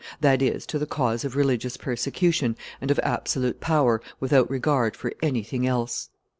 [0.19, 5.13] that is, to the cause of religious persecution and of absolute power, without regard for
[5.21, 6.09] anything else.